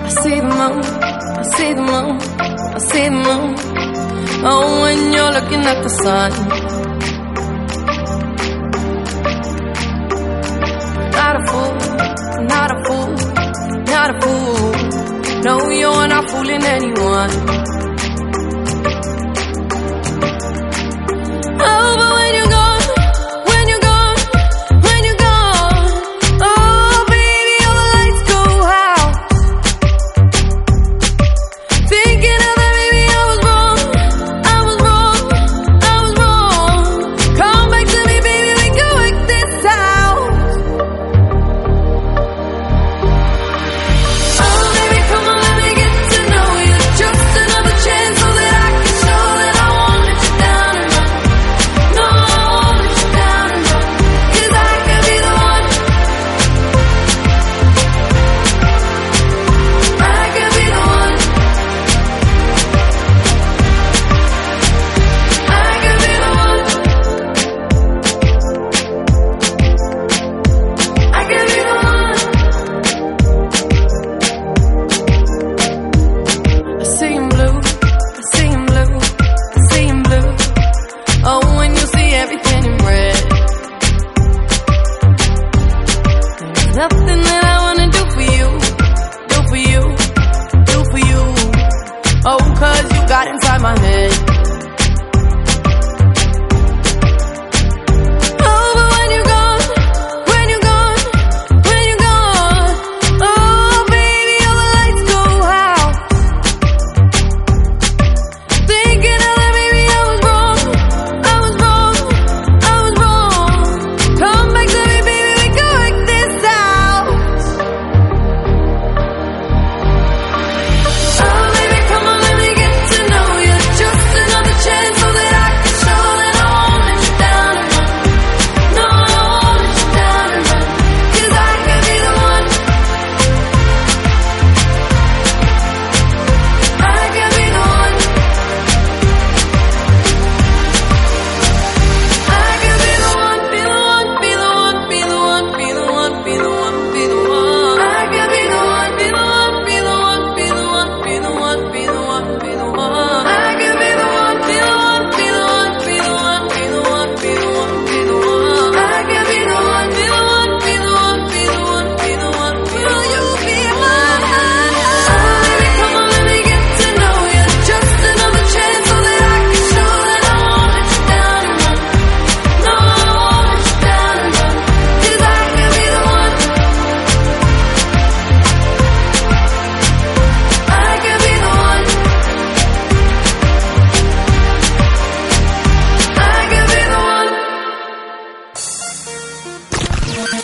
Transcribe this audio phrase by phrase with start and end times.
[0.05, 0.81] I see the moon,
[1.39, 2.17] I see the moon,
[2.75, 3.55] I see the moon.
[4.41, 6.68] Oh, when you're looking at the sun.
[11.29, 11.75] Not a fool,
[12.45, 13.13] not a fool,
[13.85, 15.41] not a fool.
[15.43, 17.78] No, you're not fooling anyone.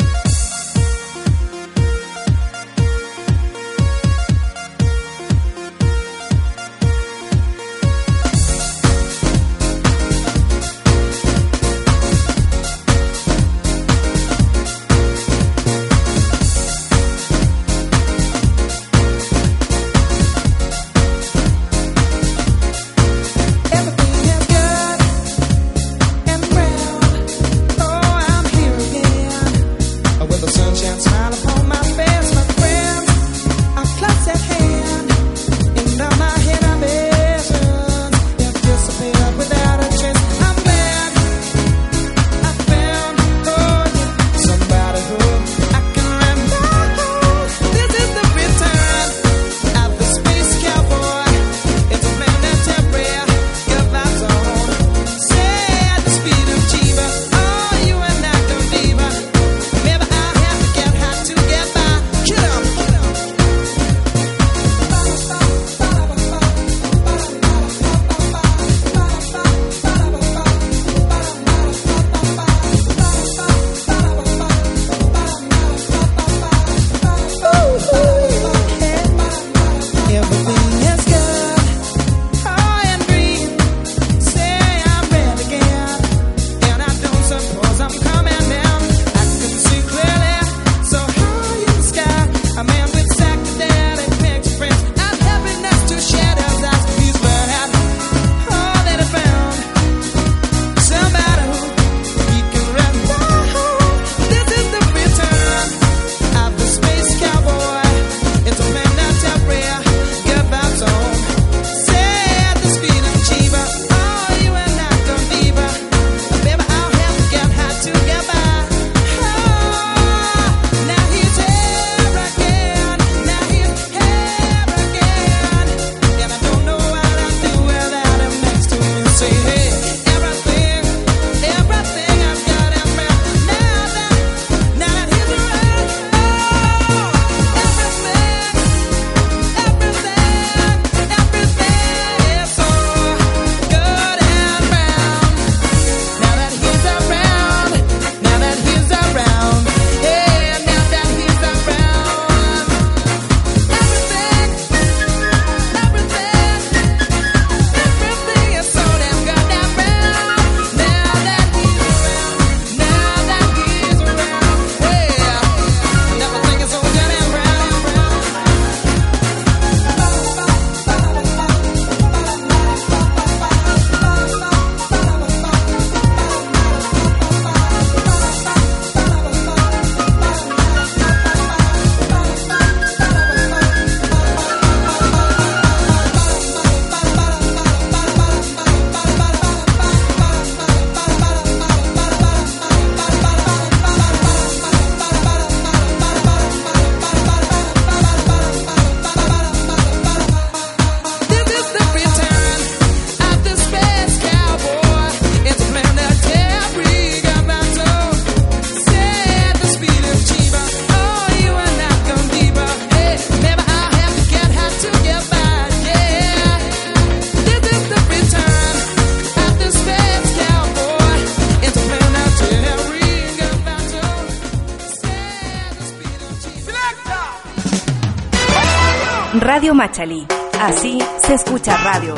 [229.61, 230.25] Radio Machalí.
[230.59, 232.15] Así se escucha radio.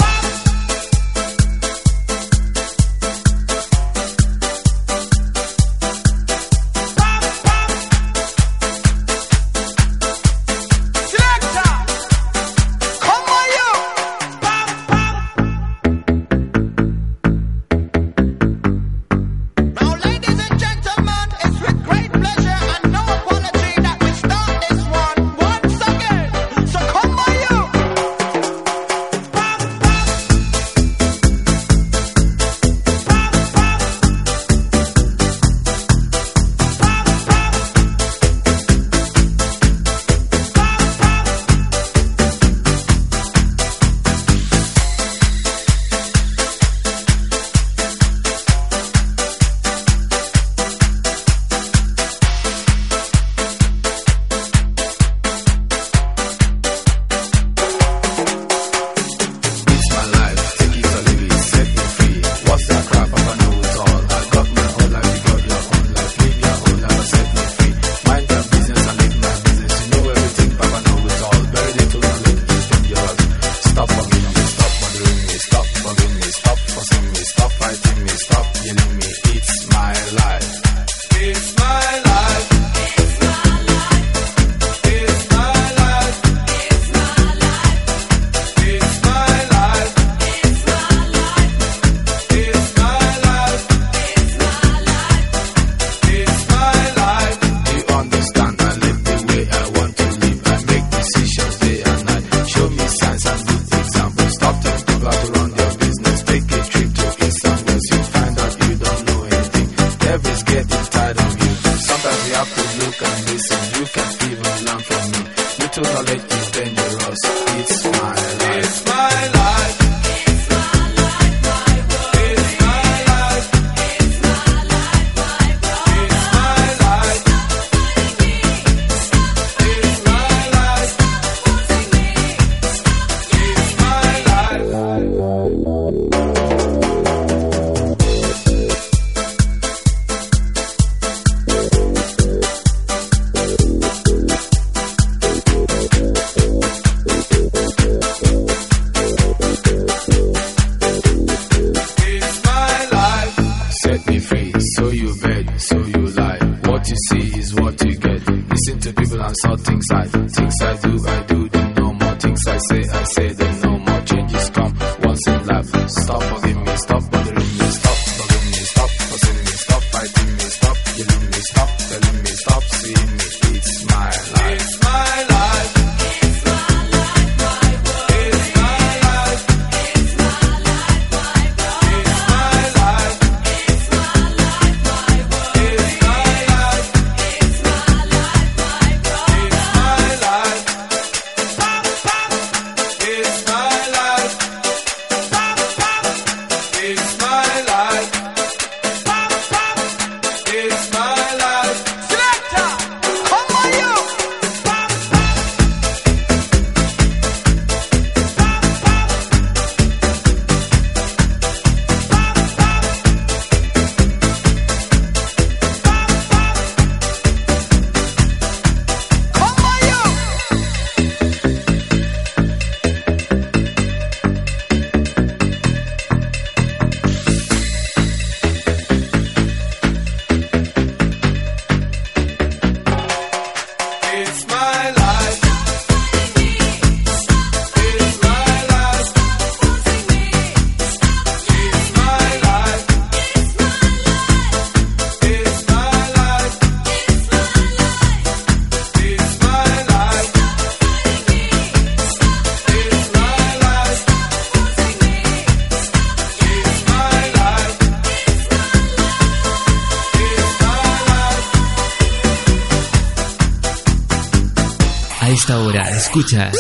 [266.24, 266.56] Escuchas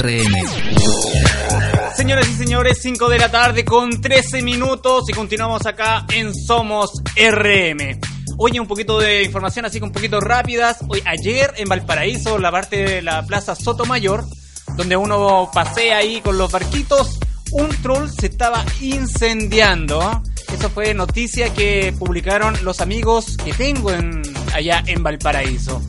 [0.00, 0.36] RM.
[1.96, 6.92] Señoras y señores, 5 de la tarde con 13 minutos y continuamos acá en Somos
[7.16, 8.00] RM.
[8.38, 10.78] Oye, un poquito de información así que un poquito rápidas.
[10.88, 14.24] Hoy, ayer en Valparaíso, la parte de la Plaza Sotomayor,
[14.76, 17.18] donde uno pasea ahí con los barquitos,
[17.52, 20.22] un troll se estaba incendiando.
[20.52, 24.22] Eso fue noticia que publicaron los amigos que tengo en,
[24.52, 25.82] allá en Valparaíso.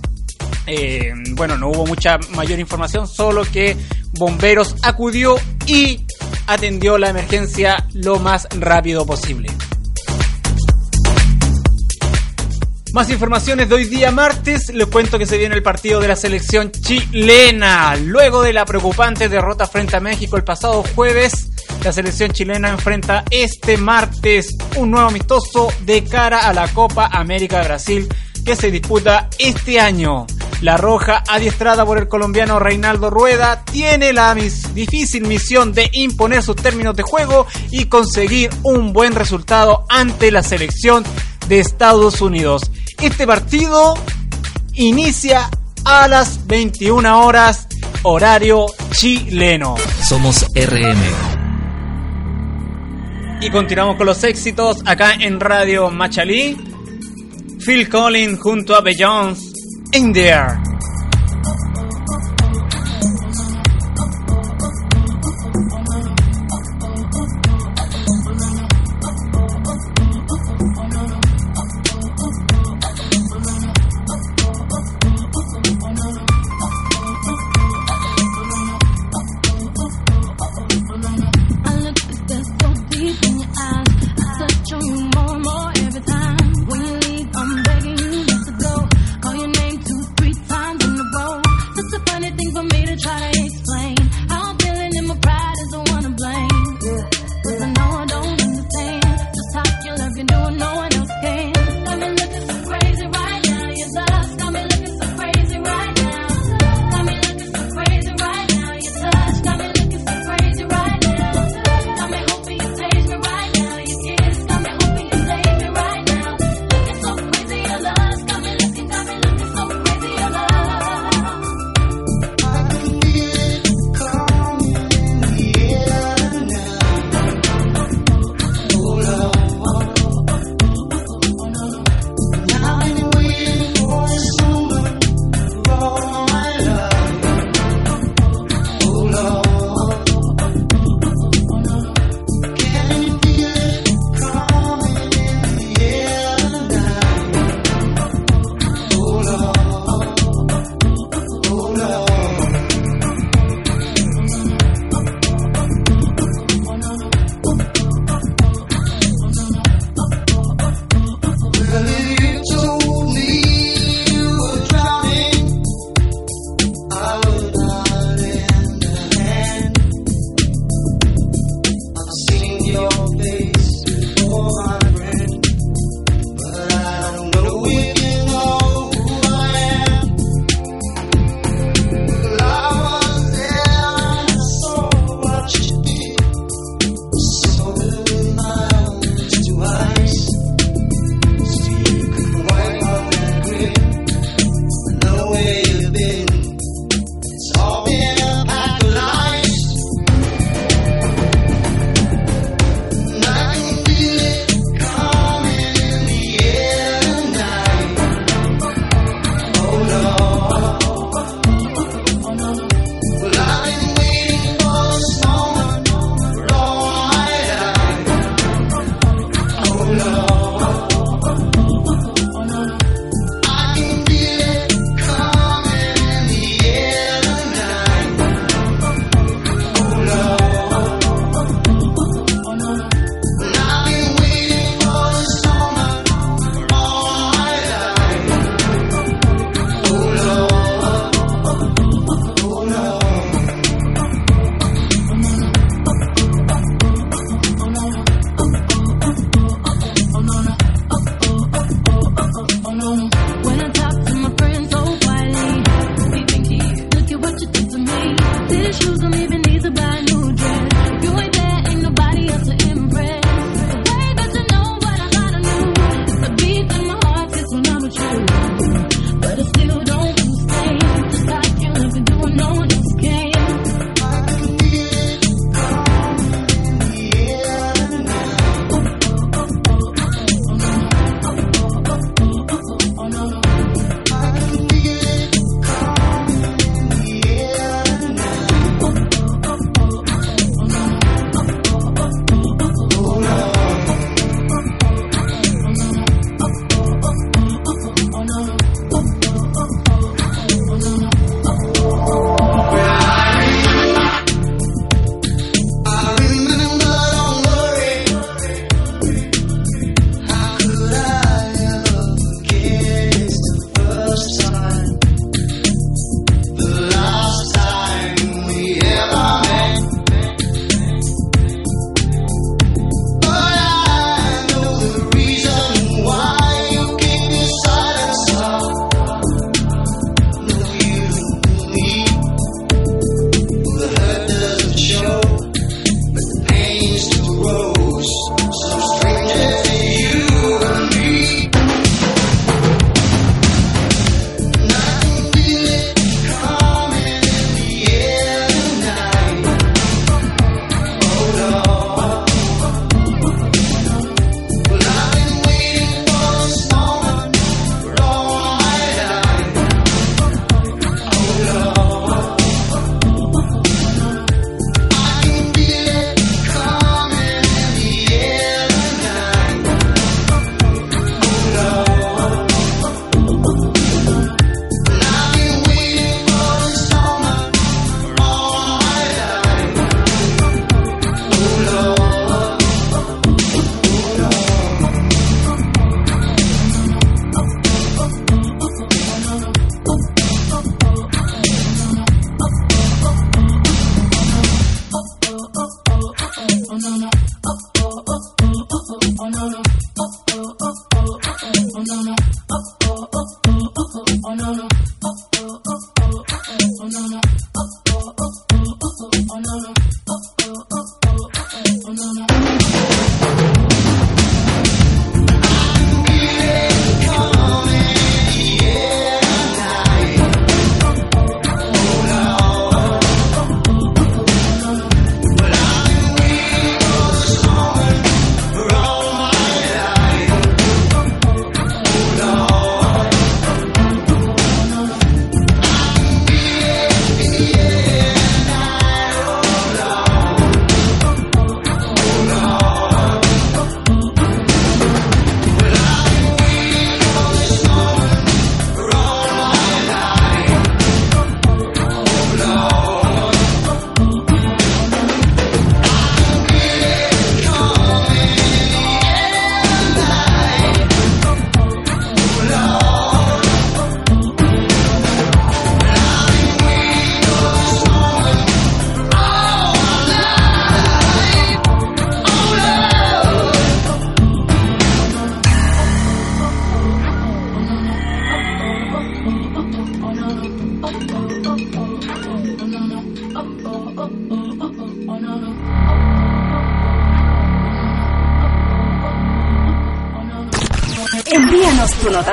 [0.73, 3.75] Eh, bueno, no hubo mucha mayor información, solo que
[4.13, 5.35] bomberos acudió
[5.65, 6.05] y
[6.47, 9.49] atendió la emergencia lo más rápido posible.
[12.93, 16.15] Más informaciones de hoy día martes, les cuento que se viene el partido de la
[16.15, 17.97] selección chilena.
[17.97, 21.49] Luego de la preocupante derrota frente a México el pasado jueves,
[21.83, 27.59] la selección chilena enfrenta este martes un nuevo amistoso de cara a la Copa América
[27.59, 28.07] de Brasil
[28.45, 30.27] que se disputa este año.
[30.61, 36.43] La Roja, adiestrada por el colombiano Reinaldo Rueda, tiene la mis- difícil misión de imponer
[36.43, 41.03] sus términos de juego y conseguir un buen resultado ante la selección
[41.47, 42.61] de Estados Unidos.
[43.01, 43.95] Este partido
[44.73, 45.49] inicia
[45.83, 47.67] a las 21 horas
[48.03, 49.73] horario chileno.
[50.07, 51.01] Somos RM.
[53.41, 56.55] Y continuamos con los éxitos acá en Radio Machalí.
[57.65, 59.50] Phil Collins junto a Beyoncé
[59.93, 60.61] in the air.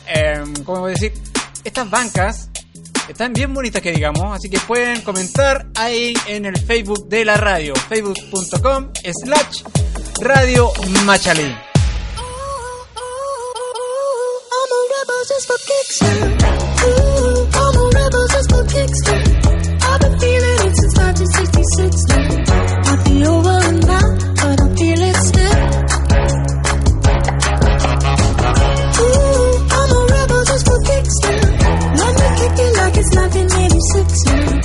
[0.07, 1.13] eh, ¿cómo voy a decir?
[1.63, 2.49] Estas bancas
[3.07, 7.37] están bien bonitas que digamos, así que pueden comentar ahí en el Facebook de la
[7.37, 8.91] radio, facebook.com
[9.23, 9.63] slash
[10.21, 10.71] radio
[11.05, 11.55] Machalí.
[14.51, 14.87] I'm a
[16.93, 17.18] rebel
[18.69, 19.21] rebel kicks now.
[19.81, 22.23] I've been feeling it since 1966 now.
[22.85, 25.59] Might be over now, but I feel it still.
[29.01, 31.39] Ooh, I'm a rebel just for kicks now.
[31.95, 34.58] Let me kick it like it's 1986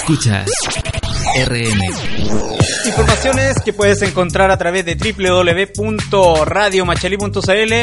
[0.05, 0.47] escuchas
[1.47, 1.81] RM.
[2.85, 7.73] Informaciones que puedes encontrar a través de www.radiomachali.cl.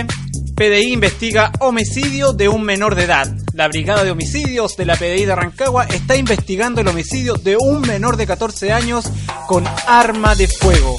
[0.54, 3.26] PDI investiga homicidio de un menor de edad.
[3.54, 7.80] La Brigada de Homicidios de la PDI de Rancagua está investigando el homicidio de un
[7.80, 9.04] menor de 14 años
[9.48, 10.94] con arma de fuego.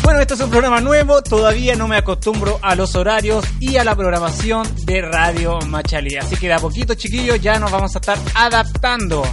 [0.03, 3.85] Bueno, este es un programa nuevo, todavía no me acostumbro a los horarios y a
[3.85, 6.17] la programación de Radio Machalí.
[6.17, 9.27] Así que de a poquito, chiquillos, ya nos vamos a estar adaptando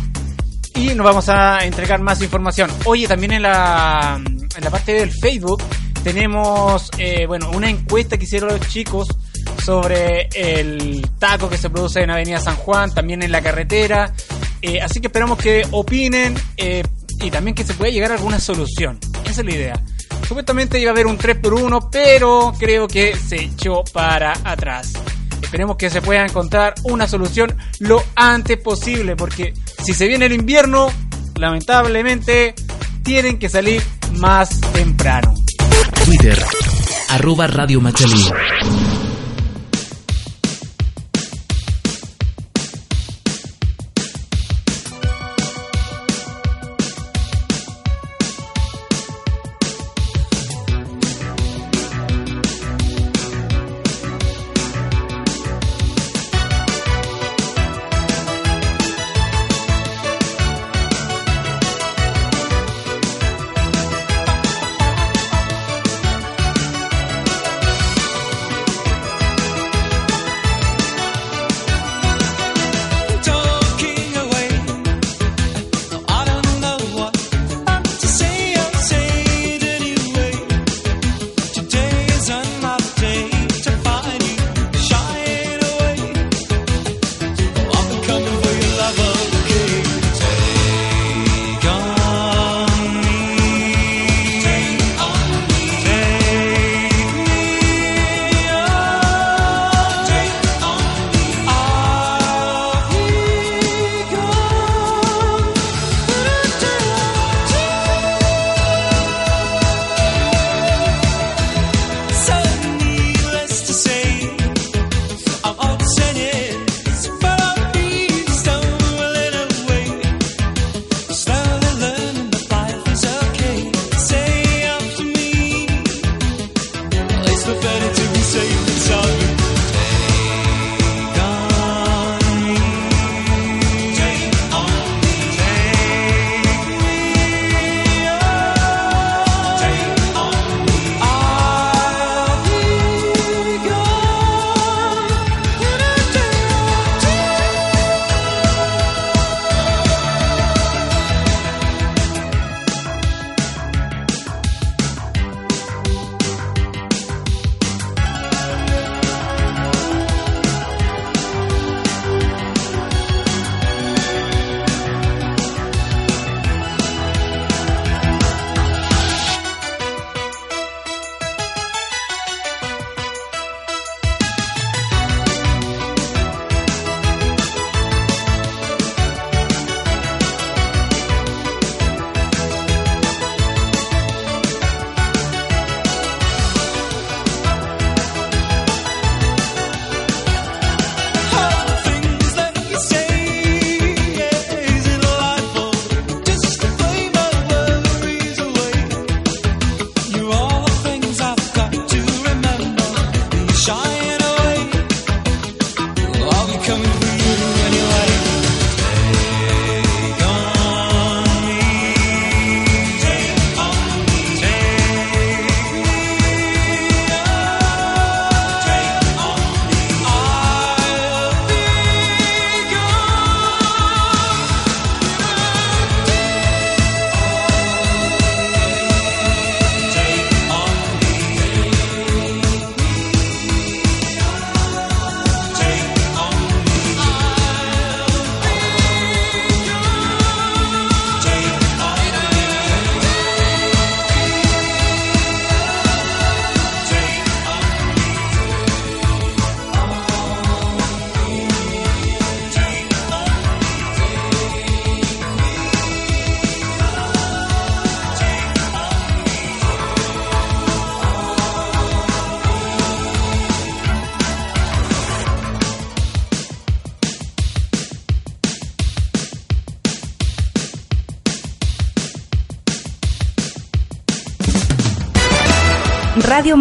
[0.76, 2.70] y nos vamos a entregar más información.
[2.86, 5.62] Oye, también en la, en la parte del Facebook
[6.04, 9.08] tenemos, eh, bueno, una encuesta que hicieron los chicos
[9.64, 14.14] sobre el taco que se produce en Avenida San Juan, también en la carretera.
[14.62, 16.84] Eh, así que esperamos que opinen eh,
[17.22, 19.00] y también que se pueda llegar a alguna solución.
[19.26, 19.84] Esa es la idea.
[20.28, 24.94] Supuestamente iba a haber un 3x1, pero creo que se echó para atrás.
[25.42, 29.54] Esperemos que se pueda encontrar una solución lo antes posible, porque
[29.84, 30.92] si se viene el invierno,
[31.36, 32.54] lamentablemente
[33.04, 33.82] tienen que salir
[34.18, 35.34] más temprano.
[36.06, 36.38] Twitter.
[37.10, 37.82] Arroba Radio.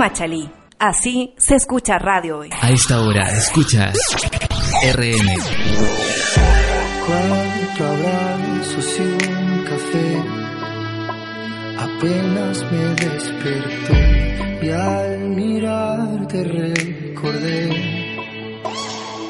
[0.01, 0.49] Machalí.
[0.79, 2.49] Así se escucha radio hoy.
[2.59, 3.95] A esta hora escuchas
[4.95, 5.29] RM.
[7.07, 10.25] Cuatro abrazos y un café.
[11.79, 17.69] Apenas me desperté y al mirarte recordé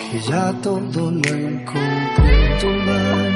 [0.09, 3.30] que ya todo lo encontré en tu mano,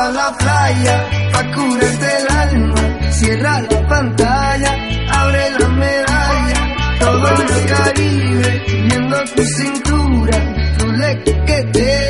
[0.00, 0.96] pa' la playa,
[1.32, 2.82] pa' curarte el alma.
[3.18, 4.72] Cierra la pantalla,
[5.20, 6.60] abre la medalla.
[7.00, 8.50] Todo el Caribe,
[8.86, 10.38] viendo tu cintura,
[10.78, 11.50] tu lequetera.
[11.54, 12.09] Tú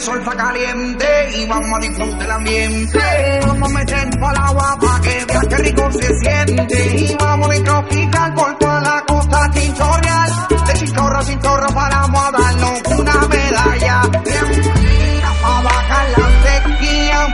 [0.00, 3.40] el sol caliente y vamos a disfrutar el ambiente.
[3.46, 6.96] Vamos a meter para el agua para que veas qué rico se siente.
[6.96, 10.30] Y vamos a tropical por toda la costa chinchorreal.
[10.48, 14.02] De chinchorro a chinchorro paramos a darnos una medalla.
[14.24, 17.26] Fina para bajar la sequía.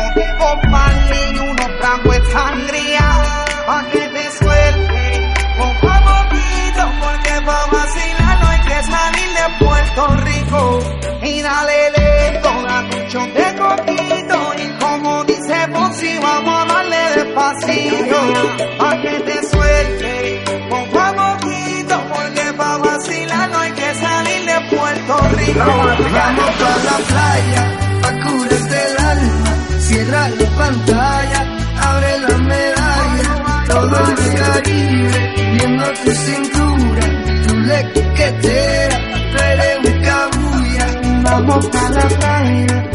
[0.00, 2.69] Un tipo pan y unos frangos de
[18.78, 24.76] pa' que te suelte poco a poquito porque pa' vacilar no hay que salir de
[24.76, 25.64] Puerto Rico
[26.12, 27.62] Vamos pa' la playa,
[28.02, 29.50] pa' curarte el alma.
[29.80, 31.40] Cierra la pantalla,
[31.88, 33.64] abre la medalla.
[33.68, 37.04] Todo el Caribe, viendo tu cintura,
[37.46, 38.96] tu lequetera.
[39.32, 40.86] Tú eres un cabulla.
[41.22, 42.89] Vamos pa' la playa,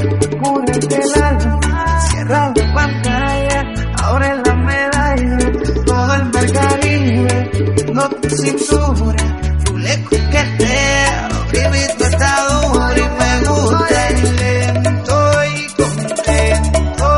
[8.36, 9.24] tu cintura,
[9.64, 11.30] tu lequetera.
[11.54, 17.10] Baby, tú estás duro y me gusta el lento y contento.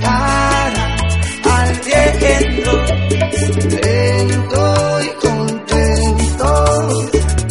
[0.00, 0.84] Cara
[1.44, 2.72] al viento,
[3.82, 6.48] lento y contento.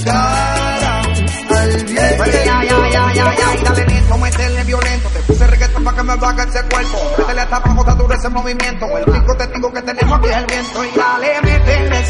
[0.03, 1.01] Cara
[1.49, 2.23] al viento.
[2.23, 5.09] Ay, ay, ay, ay, ay, ay, dale lento, métele violento.
[5.09, 6.97] Te puse reggaetón para que me baje ese cuerpo.
[7.19, 8.97] Métele hasta abajo, duro ese movimiento.
[8.97, 10.85] El único testigo que tenemos aquí es el viento.
[10.85, 11.41] Y dale,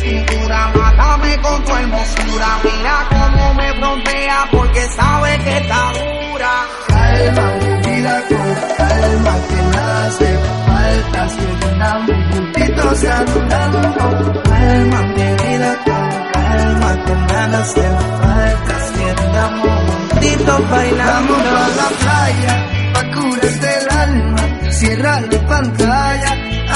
[0.03, 2.47] cintura, mátame con tu hermosura.
[2.63, 6.53] Mira cómo me frontea porque sabe que está dura.
[6.87, 11.29] Calma, mi vida con calma, que nada hace falta.
[11.29, 14.43] Si andamos juntitos saludando.
[14.43, 17.85] Calma, mi vida con calma, que nada hace
[18.21, 18.75] falta.
[18.93, 19.79] Si andamos
[20.11, 21.33] juntitos bailando.
[21.33, 22.53] Vamos a la playa,
[22.93, 24.43] pa' curarte el alma.
[24.71, 26.31] Cierra la pantalla,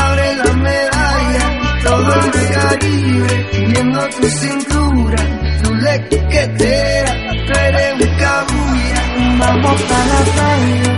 [0.06, 1.46] abre la medalla.
[1.84, 2.37] Todo el
[2.68, 5.18] Caribe, viendo tu cintura,
[5.64, 7.14] tu lequetera.
[7.48, 9.02] Tú eres un cabulla.
[9.40, 10.92] Vamos a la playa,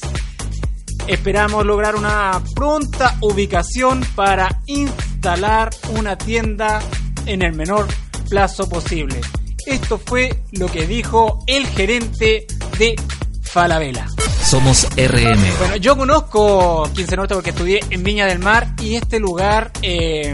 [1.07, 6.81] Esperamos lograr una pronta ubicación para instalar una tienda
[7.25, 7.87] en el menor
[8.29, 9.19] plazo posible.
[9.65, 12.47] Esto fue lo que dijo el gerente
[12.77, 12.95] de
[13.41, 14.07] Falabella.
[14.43, 15.57] Somos RM.
[15.59, 20.33] Bueno, yo conozco Quince Norte porque estudié en Viña del Mar y este lugar eh,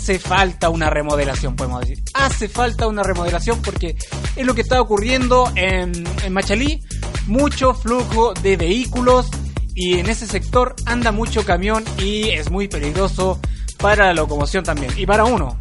[0.00, 2.02] hace falta una remodelación, podemos decir.
[2.14, 3.96] Hace falta una remodelación porque
[4.34, 5.92] es lo que está ocurriendo en,
[6.30, 6.82] Machalí.
[7.26, 9.28] Mucho flujo de vehículos
[9.74, 13.38] y en ese sector anda mucho camión y es muy peligroso
[13.76, 15.58] para la locomoción también y para uno.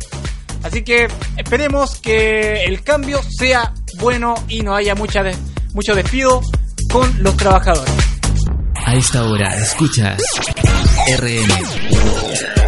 [0.63, 6.41] Así que esperemos que el cambio sea bueno y no haya mucho despido
[6.91, 7.93] con los trabajadores.
[8.85, 10.21] A esta hora escuchas
[11.17, 12.58] RN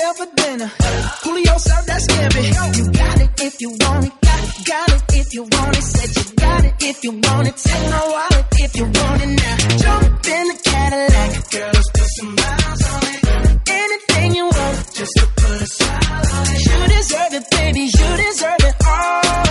[0.00, 0.70] yourself a dinner.
[1.22, 2.42] Julio served that scampi.
[2.76, 4.12] You got it if you want it.
[4.22, 5.82] Got, got it if you want it.
[5.82, 7.56] Said you got it if you want it.
[7.56, 9.56] Take my wallet if you want it now.
[9.82, 11.50] Jump in the Cadillac.
[11.50, 13.68] Girl, let's put some miles on it.
[13.68, 16.60] Anything you want, just to put a smile on it.
[16.66, 17.80] You deserve it, baby.
[17.80, 19.49] You deserve it all.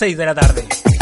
[0.00, 0.99] 6 de la tarde.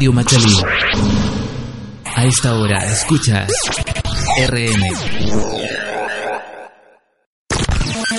[0.00, 0.56] Radio Machalí.
[2.16, 3.50] A esta hora escuchas
[4.48, 4.82] RM.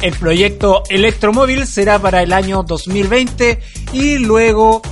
[0.00, 3.60] El proyecto electromóvil será para el año 2020
[3.92, 4.82] y luego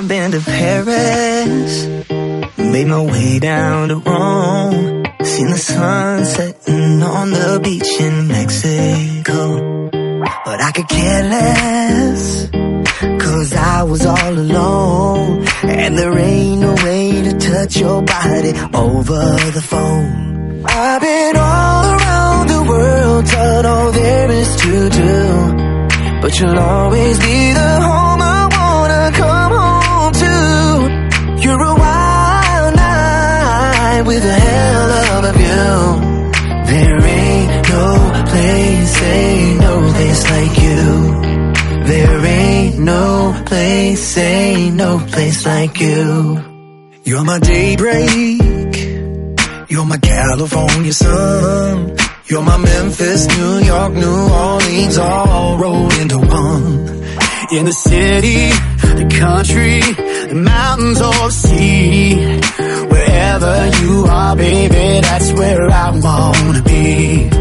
[0.00, 1.86] I've been to Paris,
[2.56, 9.90] made my way down to Rome, seen the sun setting on the beach in Mexico.
[10.46, 12.48] But I could care less,
[13.20, 16.89] cause I was all alone, and there ain't no way
[17.60, 19.22] touch your body over
[19.56, 20.64] the phone.
[20.64, 27.18] I've been all around the world, done all there is to do, but you'll always
[27.18, 30.34] be the home I wanna come home to.
[31.44, 35.76] You're a wild night with a hell of a view.
[36.70, 37.88] There ain't no
[38.30, 40.82] place, ain't no place like you.
[41.90, 46.49] There ain't no place, ain't no place like you.
[47.10, 48.76] You're my daybreak.
[49.68, 51.96] You're my California sun.
[52.26, 56.86] You're my Memphis, New York, New Orleans, all rolled into one.
[57.50, 58.50] In the city,
[59.00, 59.80] the country,
[60.28, 62.14] the mountains or the sea.
[62.92, 67.39] Wherever you are, baby, that's where I wanna be.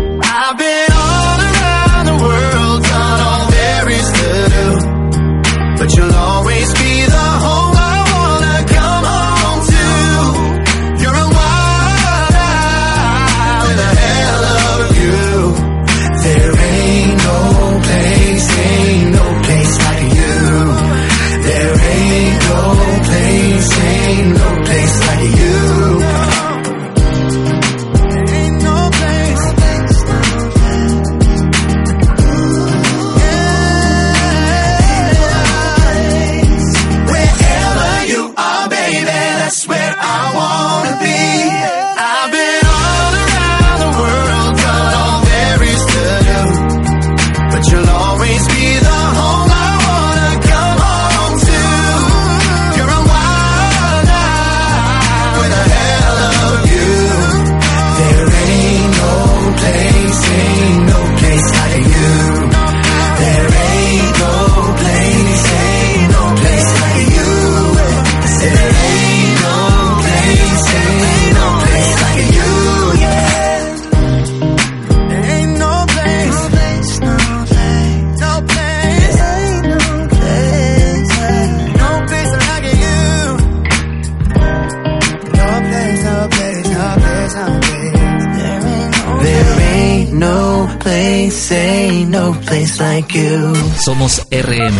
[93.89, 94.77] Somos RM.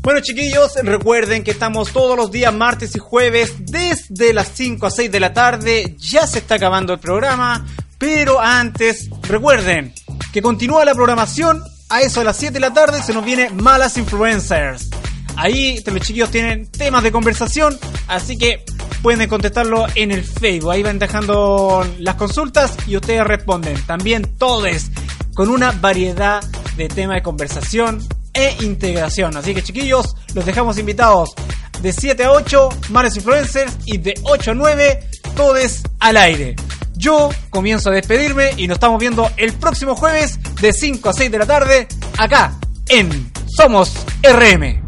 [0.00, 4.90] Bueno chiquillos, recuerden que estamos todos los días martes y jueves desde las 5 a
[4.92, 5.96] 6 de la tarde.
[5.98, 7.66] Ya se está acabando el programa,
[7.98, 9.92] pero antes recuerden
[10.32, 11.64] que continúa la programación.
[11.88, 14.88] A eso de las 7 de la tarde se nos viene Malas Influencers.
[15.34, 17.76] Ahí los chiquillos tienen temas de conversación,
[18.06, 18.62] así que
[19.02, 20.70] pueden contestarlo en el Facebook.
[20.70, 23.84] Ahí van dejando las consultas y ustedes responden.
[23.84, 24.92] También todos
[25.38, 26.42] con una variedad
[26.78, 29.36] de tema de conversación e integración.
[29.36, 31.34] Así que chiquillos, los dejamos invitados
[31.82, 35.00] de 7 a 8, Mares Influencers, y de 8 a 9,
[35.36, 36.56] todes al aire.
[36.94, 41.30] Yo comienzo a despedirme y nos estamos viendo el próximo jueves de 5 a 6
[41.30, 42.58] de la tarde, acá
[42.88, 44.87] en Somos RM.